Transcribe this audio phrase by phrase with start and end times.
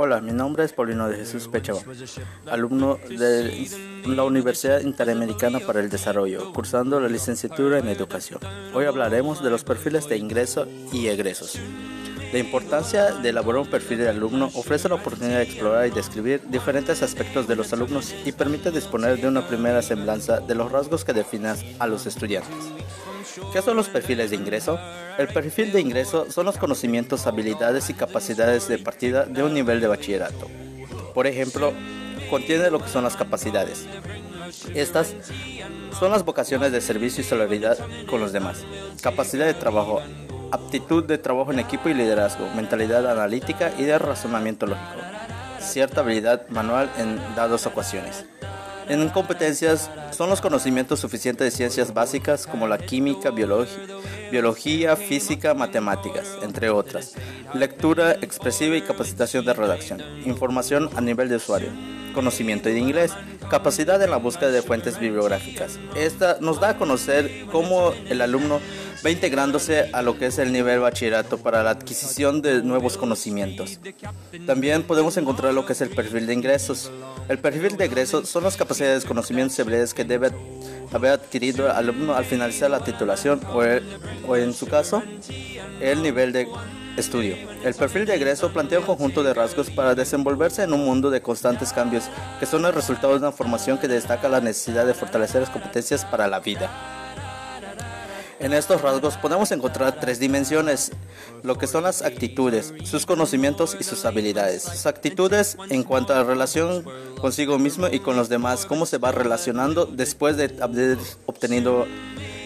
[0.00, 1.80] Hola, mi nombre es Paulino de Jesús Pechava,
[2.48, 3.68] alumno de
[4.06, 8.38] la Universidad Interamericana para el Desarrollo, cursando la licenciatura en Educación.
[8.74, 11.58] Hoy hablaremos de los perfiles de ingreso y egresos.
[12.32, 16.42] La importancia de elaborar un perfil de alumno ofrece la oportunidad de explorar y describir
[16.48, 21.06] diferentes aspectos de los alumnos y permite disponer de una primera semblanza de los rasgos
[21.06, 22.54] que definen a los estudiantes.
[23.50, 24.78] ¿Qué son los perfiles de ingreso?
[25.16, 29.80] El perfil de ingreso son los conocimientos, habilidades y capacidades de partida de un nivel
[29.80, 30.48] de bachillerato.
[31.14, 31.72] Por ejemplo,
[32.28, 33.86] contiene lo que son las capacidades.
[34.74, 35.14] Estas
[35.98, 38.64] son las vocaciones de servicio y solidaridad con los demás.
[39.02, 40.02] Capacidad de trabajo,
[40.50, 45.00] aptitud de trabajo en equipo y liderazgo, mentalidad analítica y de razonamiento lógico.
[45.60, 48.24] Cierta habilidad manual en dadas ocasiones.
[48.88, 56.38] En competencias son los conocimientos suficientes de ciencias básicas como la química, biología, física, matemáticas,
[56.42, 57.12] entre otras.
[57.52, 60.02] Lectura expresiva y capacitación de redacción.
[60.24, 61.68] Información a nivel de usuario.
[62.14, 63.12] Conocimiento de inglés.
[63.50, 65.78] Capacidad en la búsqueda de fuentes bibliográficas.
[65.96, 68.60] Esta nos da a conocer cómo el alumno
[69.04, 73.78] va integrándose a lo que es el nivel bachillerato para la adquisición de nuevos conocimientos.
[74.46, 76.90] También podemos encontrar lo que es el perfil de ingresos.
[77.28, 80.30] El perfil de ingresos son las capacidades, conocimientos y habilidades que debe
[80.92, 83.62] haber adquirido el alumno al finalizar la titulación o,
[84.28, 85.02] o en su caso
[85.80, 86.48] el nivel de
[86.98, 87.36] estudio.
[87.64, 91.22] El perfil de egreso plantea un conjunto de rasgos para desenvolverse en un mundo de
[91.22, 92.04] constantes cambios
[92.40, 96.04] que son el resultado de una formación que destaca la necesidad de fortalecer las competencias
[96.04, 96.70] para la vida.
[98.40, 100.92] En estos rasgos podemos encontrar tres dimensiones,
[101.42, 104.62] lo que son las actitudes, sus conocimientos y sus habilidades.
[104.62, 106.84] Sus actitudes en cuanto a la relación
[107.20, 111.86] consigo mismo y con los demás, cómo se va relacionando después de haber obtenido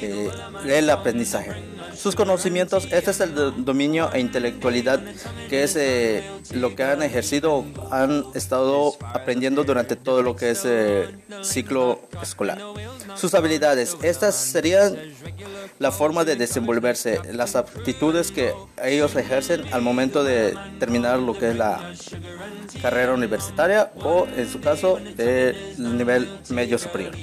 [0.00, 0.30] eh,
[0.66, 1.52] el aprendizaje.
[1.96, 5.00] Sus conocimientos, este es el dominio e intelectualidad
[5.48, 10.62] que es eh, lo que han ejercido, han estado aprendiendo durante todo lo que es
[10.64, 11.06] eh,
[11.42, 12.58] ciclo escolar.
[13.14, 14.96] Sus habilidades, estas serían
[15.78, 18.52] la forma de desenvolverse, las aptitudes que
[18.82, 21.92] ellos ejercen al momento de terminar lo que es la
[22.82, 27.14] carrera universitaria o en su caso el nivel medio superior.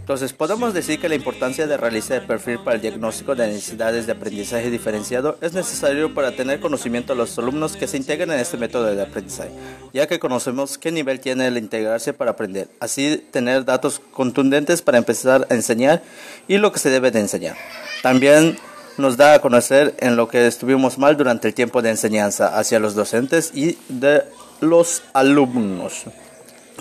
[0.00, 4.06] Entonces, podemos decir que la importancia de realizar el perfil para el diagnóstico de necesidades
[4.06, 8.40] de aprendizaje diferenciado es necesario para tener conocimiento a los alumnos que se integran en
[8.40, 9.52] este método de aprendizaje,
[9.92, 14.98] ya que conocemos qué nivel tiene el integrarse para aprender, así tener datos contundentes para
[14.98, 16.02] empezar a enseñar
[16.48, 17.56] y lo que se debe de enseñar.
[18.02, 18.58] También
[18.96, 22.80] nos da a conocer en lo que estuvimos mal durante el tiempo de enseñanza hacia
[22.80, 24.24] los docentes y de
[24.60, 26.04] los alumnos.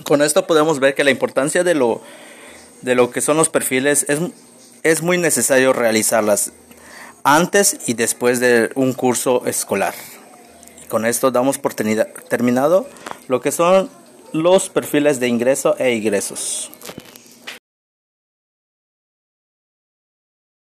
[0.03, 2.01] Con esto podemos ver que la importancia de lo
[2.81, 4.19] de lo que son los perfiles, es,
[4.83, 6.51] es muy necesario realizarlas
[7.23, 9.93] antes y después de un curso escolar.
[10.87, 12.87] con esto damos por terminado
[13.27, 13.89] lo que son
[14.33, 16.71] los perfiles de ingreso e ingresos.